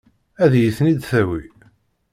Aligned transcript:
Ad 0.43 0.53
iyi-ten-id-tawi? 0.55 1.41